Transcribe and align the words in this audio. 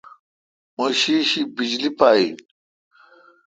او 0.79 0.85
شیشی 0.99 1.41
بجلی 1.55 1.89
پا 1.97 2.09
این۔ 2.17 2.35